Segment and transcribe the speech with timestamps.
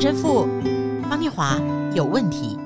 [0.00, 0.46] 陈神父，
[1.10, 1.60] 方念华
[1.92, 2.56] 有问题。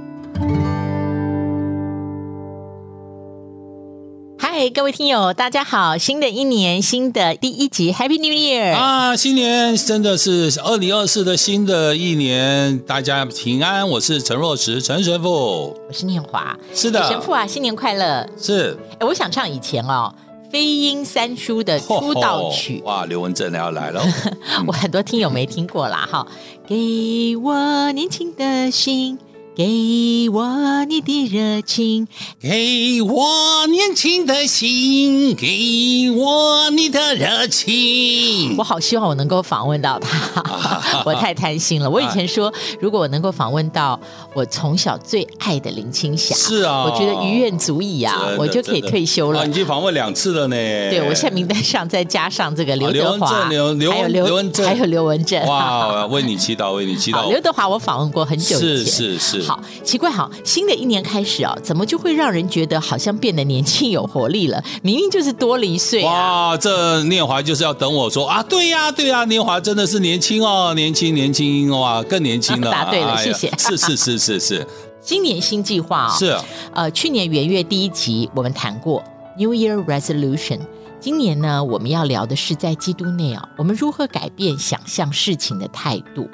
[4.39, 5.97] 嗨，各位听友，大家好！
[5.97, 9.17] 新的一年，新的第一集，Happy New Year 啊！
[9.17, 13.89] 新年真的是二零二四的新的一年，大家平安。
[13.89, 18.29] 我是陈若石，陈神父，我是念华，是的，神父啊，新年快乐！
[18.37, 20.15] 是，哎，我想唱以前哦。
[20.53, 24.03] 飞鹰三叔的出道曲， 哇，刘文正要来了，
[24.69, 26.27] 我很多听友没听过啦，哈，
[26.69, 29.19] 给我年轻的心。
[29.55, 32.09] 给我你的热情，
[32.41, 38.57] 给我年轻的心，给我你的热情。
[38.57, 41.91] 我好希望我能够访问到他， 我太贪心了。
[41.91, 42.51] 我以前说，
[42.81, 44.01] 如果我能够访问到
[44.35, 49.41] 我从小最爱的林青霞，是啊，我觉得余愿足矣啊，我就可以退休了。
[49.41, 50.57] 啊、你已经访问两次了呢。
[50.57, 55.45] 对，我现在名单上再加上这个刘德华，刘刘还有刘文正，还有刘文正。
[55.47, 57.29] 哇，为你祈祷， 为你祈祷。
[57.29, 59.43] 刘德华我访问过很久以前，是是是。
[59.43, 64.63] 好奇怪，好，新的一年开始啊，怎么就会让人觉得好像变得年轻有活力了？
[64.83, 66.51] 明明就是多了一岁啊！
[66.51, 72.71] 哇，这念华就是要等我说啊，对呀、啊，对呀、啊，念华真的是年轻哦，年轻年轻哇，更年轻了。
[72.71, 73.53] 答对了，谢谢。
[73.59, 74.67] 是是是是是。
[75.01, 76.39] 今年新计划啊、哦，是。
[76.73, 79.03] 呃，去年元月第一集我们谈过
[79.37, 80.61] New Year Resolution，
[81.01, 86.29] 今年呢，我们要聊的是在基督内啊，我们如何改变想象事情的态度。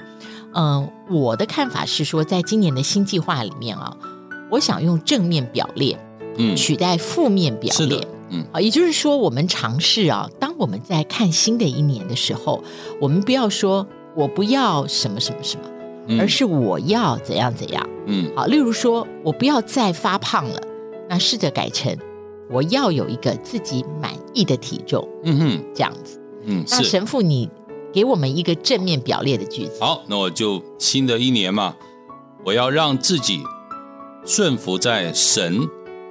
[0.54, 3.96] 嗯，我的看法是说，在今年的新计划里面啊，
[4.50, 5.98] 我想用正面表列，
[6.36, 12.62] 嗯，取代负面表列，嗯，啊，也就是说，我们尝试啊，当我们在看新的一年的时候，
[13.00, 15.77] 我们不要说我不要什么什么什么，嗯，
[16.18, 20.60] 而是我要怎样怎样，嗯，好，例如说我不要再发胖了，
[21.08, 21.96] 那试着改成
[22.50, 27.50] 我要有一个自己满意的体重，嗯哼，这样子，嗯，那神父你。
[27.90, 29.78] 给我们一个正面表列的句子。
[29.80, 31.74] 好，那我就新的一年嘛，
[32.44, 33.42] 我要让自己
[34.26, 35.66] 顺服在神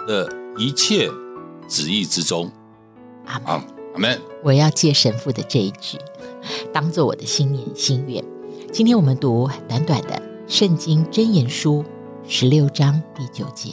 [0.07, 1.07] 的一切
[1.68, 2.52] 旨意之中。
[3.28, 3.63] 阿门，
[3.94, 4.19] 阿门。
[4.44, 6.00] 我要借神父的这一句，
[6.74, 8.22] 当做我的新年心愿。
[8.69, 10.09] 今天我们读短短的
[10.45, 11.83] 《圣经箴言书》
[12.28, 13.72] 十六章第九节。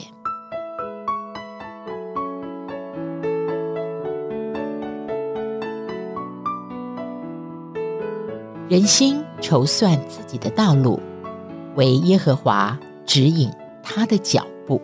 [8.69, 11.00] 人心筹算自己的道路，
[11.75, 13.50] 为耶和华指引
[13.83, 14.81] 他的脚步。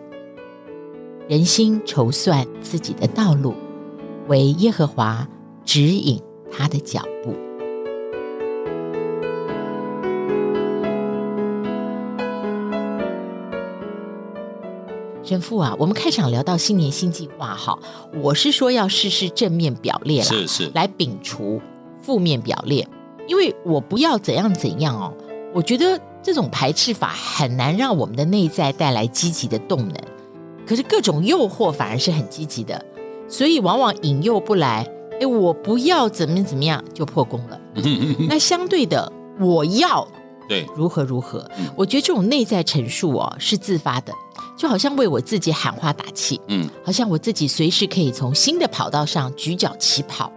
[1.27, 3.55] 人心筹算自己的道路，
[4.27, 5.27] 为耶和华
[5.63, 6.21] 指引
[6.51, 7.33] 他的脚步。
[15.31, 17.79] 神父啊，我们开场聊到新年新计划，哈，
[18.21, 21.61] 我是说要试试正面表列啦，是是，来摒除
[22.01, 22.85] 负面表列。
[23.29, 25.13] 因为我不要怎样怎样哦，
[25.53, 29.95] 我觉得这种排斥法很难让我们的内在带来积极的动能。
[30.67, 32.83] 可是各种诱惑反而是很积极的，
[33.29, 34.85] 所以往往引诱不来。
[35.21, 37.57] 哎，我不要怎么怎么样就破功了。
[38.27, 39.09] 那相对的，
[39.39, 40.05] 我要
[40.49, 44.11] 对如何如何，我觉得这种内在陈述哦是自发的，
[44.55, 46.39] 就好像为我自己喊话打气。
[46.47, 50.31] 嗯，好像我自己随时可以从新的跑道上举脚起跑。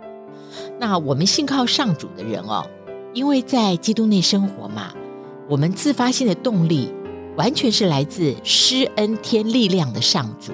[0.78, 2.66] 那我们信靠上主的人哦。
[3.12, 4.92] 因为在基督内生活嘛，
[5.48, 6.92] 我们自发性的动力
[7.36, 10.52] 完全是来自施恩添力量的上主，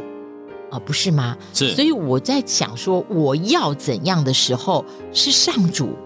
[0.71, 1.34] 啊，不是吗？
[1.54, 1.75] 是。
[1.75, 5.97] 所以我在想说，我要怎样的时候，是上主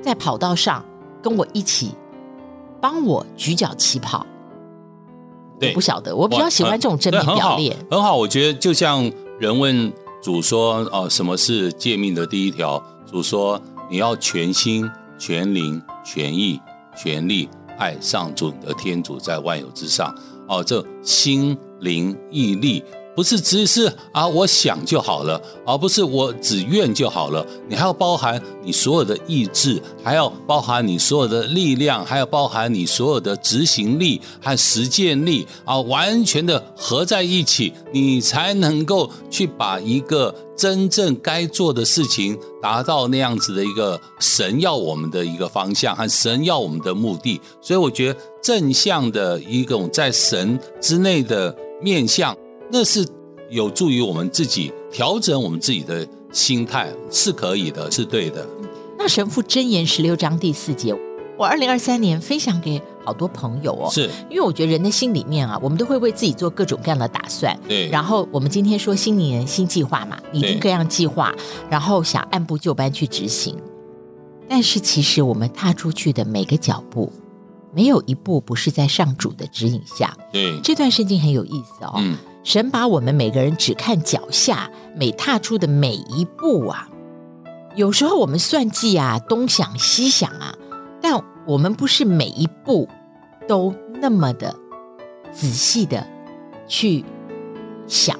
[0.00, 0.84] 在跑道上
[1.20, 1.90] 跟我一起
[2.80, 4.24] 帮我举脚起跑。
[5.58, 7.76] 对，我不晓得，我比较喜欢这种真面表列。
[7.90, 16.60] 很好，我觉得就像人问主说：“哦，什么是诫命的第一条？”主说：“你要全心。”全灵、全意、
[16.94, 20.14] 全力爱上主的天主，在万有之上。
[20.46, 22.84] 哦，这心灵毅力
[23.16, 27.44] 不是只是啊，我想就好了，而不是我只愿就好了。
[27.66, 40.34] 你还要包含你所有的意志，还要包含你所有的力量，还要包含你所有的执行力和实践力啊，完全的合在一起，你才能够去把一个。
[40.56, 52.34] 真正该做的事情，达到那样子的一个神要我们的一个方向和神要我们的目的，所以我觉得正向的一种在神之内的面向，
[52.70, 53.06] 那是
[53.50, 58.46] 有助于我们自己调整我们自己的心态，是可以的，是对的。
[58.98, 60.94] 那神父箴言十六章第四节，
[61.36, 62.80] 我二零二三年分享给。
[63.06, 67.56] 好多朋友哦，是因为我觉得人的心里面啊，我们都会为自己做各种各样的打算。
[67.68, 71.32] 对，然后我们今天说新年新计划嘛，拟定各样计划，
[71.70, 73.56] 然后想按部就班去执行。
[74.48, 77.12] 但是其实我们踏出去的每个脚步，
[77.72, 80.12] 没有一步不是在上主的指引下。
[80.32, 81.94] 对，这段圣经很有意思哦。
[81.98, 86.88] 嗯，神把我们每个人只看脚下每踏出的每一步啊，
[87.74, 90.54] 有时候我们算计啊，东想西想啊，
[91.02, 92.88] 但我们不是每一步
[93.48, 94.54] 都那么的
[95.32, 96.06] 仔细的
[96.68, 97.04] 去
[97.88, 98.16] 想，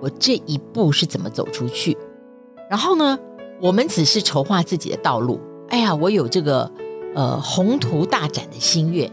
[0.00, 1.98] 我这一步是怎么走出去。
[2.70, 3.18] 然后呢，
[3.60, 5.40] 我们只是筹划自己的道路。
[5.68, 6.70] 哎呀，我有这个
[7.16, 9.10] 呃宏图大展的心愿，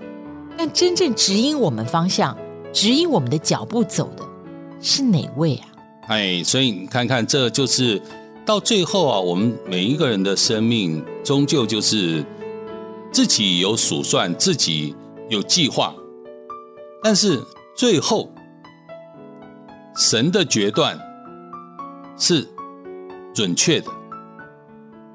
[0.56, 2.38] 但真正指引我们方向、
[2.71, 4.24] 指引我们的脚步走的
[4.81, 5.68] 是哪位啊？
[6.07, 8.01] 哎，所以你看看，这就是
[8.45, 12.24] 到最后啊，我们每一个人的生命终究就是
[13.12, 14.95] 自己有数算，自己
[15.30, 15.95] 有计划，
[17.04, 17.42] 但是
[17.75, 18.31] 最后
[19.95, 21.00] 神的决断
[22.18, 22.48] 是
[23.33, 23.92] 准确的，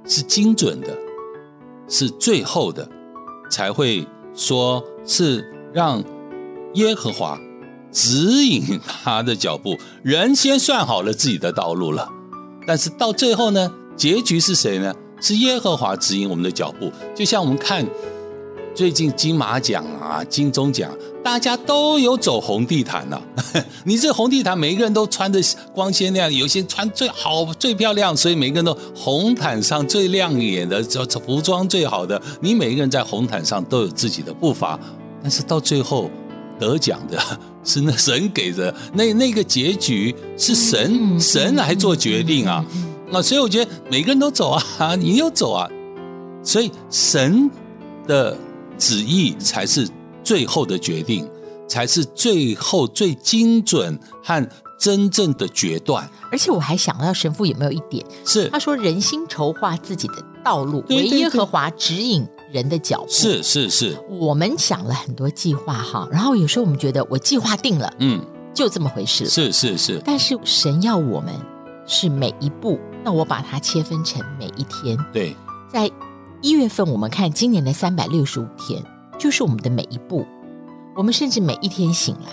[0.05, 0.97] 是精准的。
[1.93, 2.89] 是最后的，
[3.51, 6.01] 才会说是让
[6.75, 7.37] 耶和华
[7.93, 9.77] 指引他的脚步。
[10.03, 12.09] 人先算好了自己的道路了，
[12.67, 14.95] 但是到最后呢，结局是谁呢？
[15.21, 16.91] 是耶和华指引我们的脚步。
[17.15, 17.87] 就像我们看。
[18.73, 20.91] 最近金马奖啊，金钟奖，
[21.25, 23.21] 大家都有走红地毯了、
[23.85, 25.41] 你这红地毯，每一个人都穿的
[25.75, 32.23] 光鲜亮丽，有些穿最好、最漂亮，所以每个人都红毯上最亮眼的，这服装最好的。
[32.41, 34.79] 你每一个人在红毯上都有自己的步伐，
[35.21, 36.09] 但是到最后
[36.59, 37.19] 得奖的
[37.65, 42.65] 是那神给的，那那个结局是神神来做决定啊。
[43.11, 45.69] 那所以我觉得每个人都走啊，你又走啊，
[46.43, 47.51] 所以神
[48.07, 48.37] 的。
[48.81, 49.87] 旨意才是
[50.25, 51.29] 最后的决定，
[51.69, 54.49] 才是最后最精准和
[54.79, 56.09] 真正的决断。
[56.33, 68.21] 而且我还想到神父有没有一点是他说：“人心筹划自己的道路，唯耶和华指引人的脚步。”是是是，我们想了很多计划哈，然后有时候我们觉得我计划定了，嗯，
[68.55, 69.31] 就这么回事了。
[69.31, 71.35] 是是是，但是神要我们
[71.87, 74.99] 是每一步，那我把它切分成每一天。
[75.13, 75.35] 对，
[75.73, 75.91] 在。
[76.43, 78.83] 一月份，我们看今年的三百六十五天，
[79.19, 80.25] 就是我们的每一步，
[80.97, 82.31] 我们甚至每一天醒来。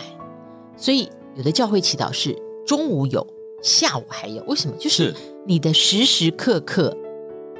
[0.77, 2.33] 所以，有的教会祈祷是
[2.65, 3.27] 中午有，
[3.61, 4.41] 下午还有。
[4.45, 4.77] 为什么？
[4.77, 5.13] 就是
[5.45, 6.95] 你的时时刻刻，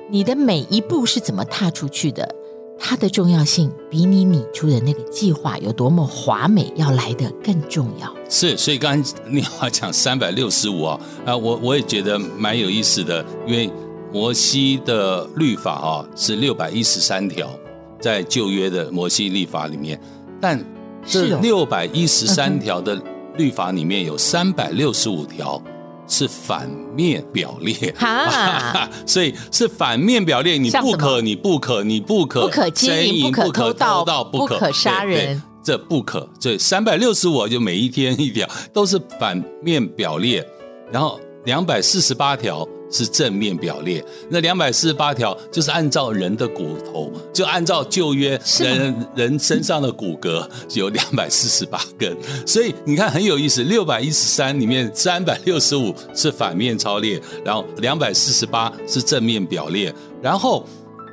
[0.09, 2.33] 你的每一步是怎么踏出去的，
[2.79, 8.13] 它的重要性比你拟出的那个计划有多么华美要来的更重要。
[8.29, 13.69] 是，所以刚才你要讲三百六十五啊，啊，我我也觉得蛮有意思的，因为。
[14.13, 17.51] 摩西的律法啊是六百一十三条，
[17.99, 19.99] 在旧约的摩西律法里面，
[20.39, 20.57] 但
[21.05, 22.97] 这六百一十三条的
[23.35, 25.61] 律法里面有三百六十五条
[26.07, 36.27] 是反面表列，哈， 所以是反面表列，你不可，你不可，你不可，不可奸淫，不可偷盗，不可杀人，这不可。
[36.39, 40.45] 所以三百六十五就每一天一条都是反面表列，
[40.91, 42.67] 然后两百四十八条。
[42.89, 53.63] 是正面表列，那两百四十八条就是按照人的骨头，就按照旧约人人身上的骨骼有两百四十八根，所以你看很有意思。
[53.63, 60.65] 六百一十三里面三百六十五是反面超列，然后两百四十八是正面表列，然后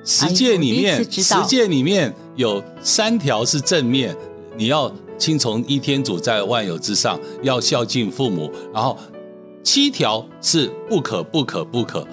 [0.04, 4.16] 十诫里面十诫里面有三条是正面，
[4.56, 8.96] 你要听从一天主在万有之上，要孝敬父母，然后。
[9.64, 12.06] 七条是不可不可不可。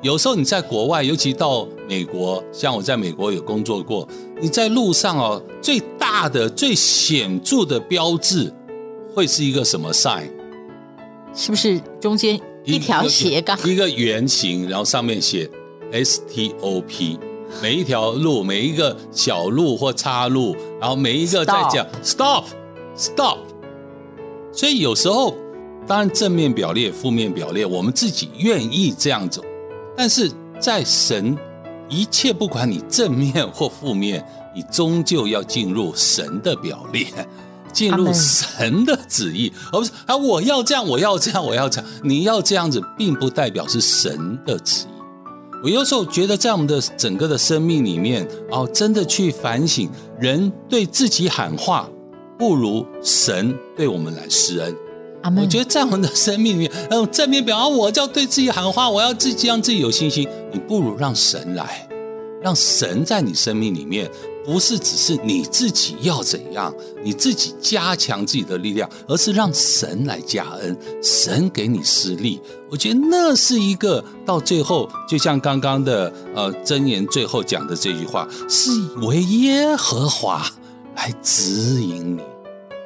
[0.00, 4.08] 有时候你在国外，尤其到美国，像我在美国有工作过，
[4.40, 8.50] 你在路上哦，最大的、最显著的标志
[9.14, 10.30] 会是一个什么 sign？
[11.34, 13.58] 是不是中间一条斜杠？
[13.68, 15.50] 一个圆形，然后上面写
[15.92, 17.18] STOP。
[17.62, 22.44] 每一条路，每一个小路或岔路，然后每一个在讲 stop
[22.96, 23.38] stop。
[24.50, 25.36] 所以有时候。
[25.86, 29.42] 当然，正面表列、负面表列，我们自己愿意这样走。
[29.96, 30.30] 但是
[30.60, 31.36] 在神，
[31.88, 34.22] 一切不管你正面或负面，
[34.54, 37.06] 你终究要进入神的表列，
[37.72, 41.90] 进入神的旨意，而不是啊，我要这样，我要这样，我要这样。
[42.02, 44.98] 你要这样子，并不代表是神的旨意。
[45.64, 51.88] 我有时候觉得，在我们的整个的生命里面，哦，真的去反省，人对自己喊话，
[52.38, 54.76] 不如神对我们来施恩。
[55.36, 60.28] 我觉得在我们的生命里面，嗯正面表达，我就要对自己喊话，我要自己让自己有信心。
[60.52, 61.88] 你不如让神来，
[62.42, 64.10] 让神在你生命里面
[64.44, 72.40] 不是只是你自己要怎样，你自己加强自己的力量，而是让神来加恩，神给你施力。
[72.70, 78.70] 我觉得那是一个到最后，就像刚刚的呃箴言最后讲的这句话，是
[79.02, 80.46] 为耶和华
[80.96, 82.22] 来指引你。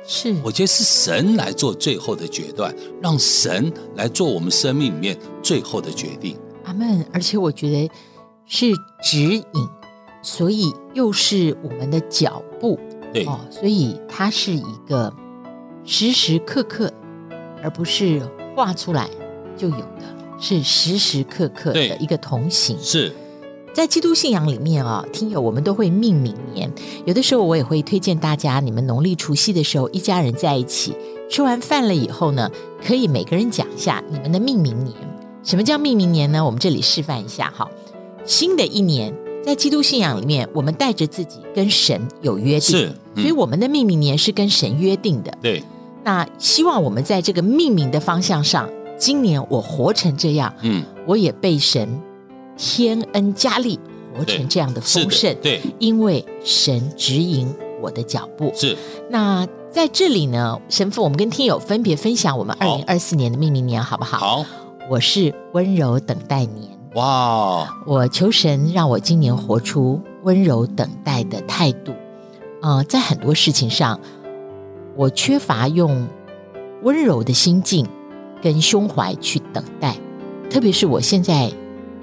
[0.04, 6.36] 是，我觉得是神来做最后的决断，让神来做我们生命里面最后的决定。
[6.64, 7.04] 阿门。
[7.12, 7.90] 而且我觉得
[8.46, 9.44] 是指引。
[10.24, 12.78] 所以又是我们的脚步，
[13.12, 15.12] 对哦，所以它是一个
[15.84, 16.88] 时时刻刻，
[17.60, 18.22] 而不是
[18.54, 19.10] 画出来
[19.56, 20.04] 就有的，
[20.38, 22.78] 是时时刻刻的一个同行。
[22.80, 23.12] 是
[23.72, 26.70] 在基督信仰里面啊、哦，听友我们都会命名年，
[27.06, 30.94] 有的时候我也会推荐大家，你们农历除夕的时候，一家人在一起
[31.30, 32.50] 吃完饭了以后呢，
[32.84, 34.94] 可以每个人讲一下你们的命名年。
[35.42, 36.44] 什么叫命名年呢？
[36.44, 37.68] 我们这里示范一下哈，
[38.24, 39.12] 新的一年。
[39.44, 45.36] 在基督信仰里面，我们带着自己跟神有约定，是，嗯、所以我们的命名年是跟神约定的。
[45.42, 45.60] 对，
[46.04, 52.00] 那希望我们在这个命名的方向上，今年我活成这样，嗯，我也被神
[52.56, 53.78] 天恩加力，
[54.16, 58.52] 活成这样的丰盛，对，因为神指引我的脚步。
[58.54, 58.76] 是，
[59.10, 64.18] 那在这里呢，神父，我们跟听友分别分享我们二零二四年的命名年，好不好？
[64.18, 64.46] 好，
[64.90, 66.70] 我是温柔等待年。
[66.94, 67.66] 哇！
[67.86, 71.92] 我求神让我今年活出温柔等待的态度。
[72.60, 73.98] 啊、呃，在很多事情上，
[74.94, 76.06] 我缺乏用
[76.82, 77.86] 温柔的心境
[78.42, 79.96] 跟胸怀去等待。
[80.50, 81.50] 特别是我现在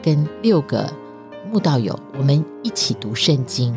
[0.01, 0.91] 跟六个
[1.51, 3.75] 慕道友，我们一起读圣经，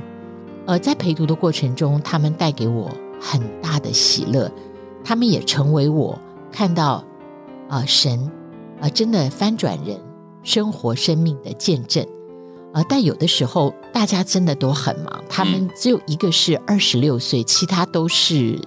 [0.67, 4.51] 呃，在陪读的过程中，他们带给我很大的喜乐，
[5.05, 6.19] 他们也成为我
[6.51, 7.05] 看到
[7.69, 8.19] 啊、呃、神
[8.81, 9.99] 啊、呃、真的翻转人。
[10.45, 12.05] 生活生命的见证，
[12.73, 18.61] 呃，但有的时候大家真的都很忙，他们只有一个是二十六岁，其他都是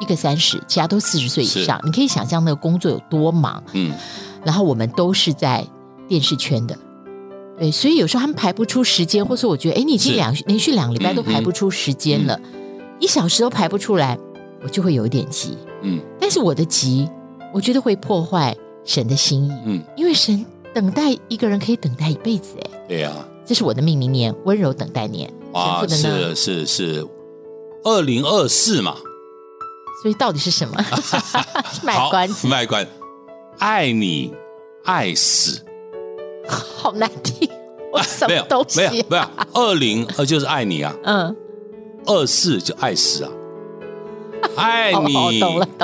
[0.00, 1.78] 一个三十，其他都四十岁以上。
[1.84, 3.92] 你可以想象那个工作有多忙，嗯。
[4.42, 5.62] 然后我们都是在
[6.08, 6.74] 电视圈的，
[7.58, 14.18] 对，所以有时候他们排不出时间，或者说我觉得，哎，你已经两连续两个礼拜都排不出时间了，嗯嗯，一小时都排不出来，
[14.62, 16.00] 我就会有一点急，嗯。
[16.20, 17.08] 但是我的急，
[17.52, 20.44] 我觉得会破坏神的心意，嗯，因为神。
[20.74, 23.10] 等待一个人可以等待一辈子，哎，对呀，
[23.44, 25.28] 这是我的命名年，温柔等待年。
[25.52, 27.06] 哇，是是是，
[27.82, 28.94] 二零二四嘛，
[30.02, 30.76] 所以到底是什么？
[31.82, 32.86] 卖关子，卖关，
[33.58, 34.32] 爱你
[34.84, 35.64] 爱死，
[36.48, 37.48] 好难听，
[37.92, 38.80] 我什么东西？
[38.80, 41.36] 没有没有，二零二就是爱你啊，嗯，
[42.06, 43.30] 二四就爱死啊，
[44.56, 45.40] 爱你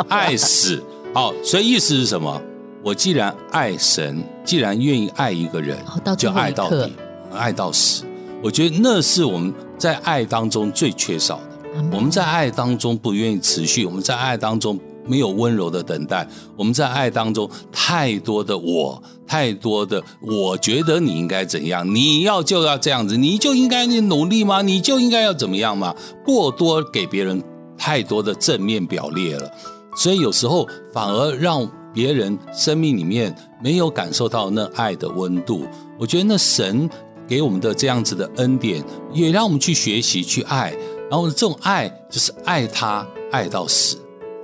[0.09, 2.40] 爱死，好，所以意思是什么？
[2.83, 5.78] 我既然爱神，既然愿意爱一个人，
[6.18, 6.92] 就爱到底，
[7.33, 8.04] 爱到死。
[8.42, 11.83] 我觉得那是我们在爱当中最缺少的。
[11.90, 24.62] 我们在爱当中不愿意持续，我们在爱当中没有温柔的等待，我们在爱当中太多的我，太多的我觉得你应该怎样，你要就要这样子，你就应该努力吗？
[24.62, 25.94] 你就应该要怎么样吗？
[26.25, 27.42] 过多给别人
[27.76, 29.50] 太多的正面表列了，
[29.96, 31.70] 所以有时候反而让。
[31.94, 33.32] 别人生命里面
[33.62, 35.64] 没有感受到那爱的温度，
[35.96, 36.90] 我觉得那神
[37.28, 40.76] 给我们的这样子的恩典，也让我们去学习去爱。
[41.08, 43.96] 然后这种爱就是爱他爱到死，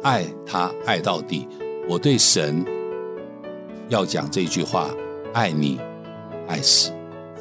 [0.02, 1.46] 爱他爱到底。
[1.88, 2.64] 我对神
[3.88, 4.88] 要讲这句话：
[5.34, 5.80] 爱你
[6.48, 6.92] 爱死。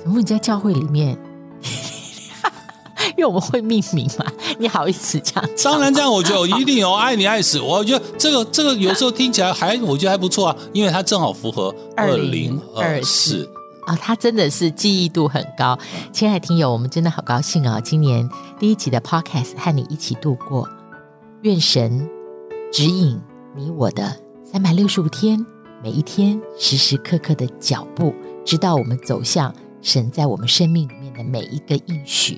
[0.02, 1.18] 怎么你在教会里面？
[3.18, 4.26] 因为我们会命名嘛，
[4.60, 5.50] 你好意思这样？
[5.64, 7.60] 当然这样，我觉得我一定有爱你爱死。
[7.60, 13.50] 我觉得这个这个有时候听起来还我觉得还不错啊，因为它正好符合二零二四
[13.86, 15.78] 啊，他真的是记忆度很高。
[16.14, 17.80] 亲爱的听友，我们真的好高兴啊！
[17.82, 20.68] 今年第一集的 Podcast 和你一起度过，
[21.42, 22.08] 愿神
[22.72, 23.20] 指引
[23.56, 25.44] 你我的三百六十五天，
[25.84, 28.14] 每一天时时刻刻的脚步，
[28.46, 32.38] 直到我们走向神在我们生命里面的每一个应许。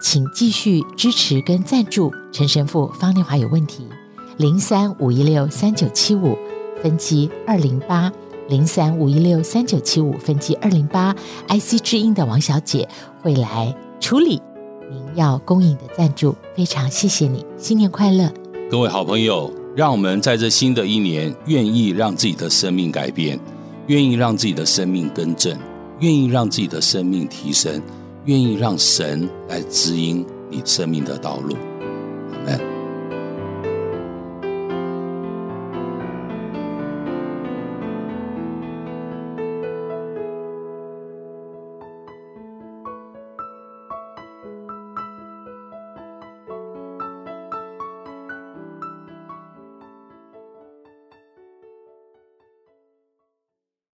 [0.00, 2.86] 请继续支持跟赞助陈神父。
[3.00, 3.84] 方丽华有问题，
[4.36, 6.38] 零三五一六三九七五
[6.80, 8.12] 分机二零八
[8.48, 11.12] 零三五一六三九七五分机二零八
[11.48, 12.88] ，IC 之音的王小姐
[13.22, 14.40] 会来处理
[14.88, 16.36] 您要供应的赞助。
[16.54, 18.32] 非常谢谢你，新年快乐！
[18.70, 23.38] 各位好朋友，让我们在这新的一年，愿意让自己的生命改变，
[23.88, 25.58] 愿意让自己的生命更正，
[26.00, 27.82] 愿意让自己的生命提升。
[28.26, 31.54] 愿意让神来指引你生命的道路。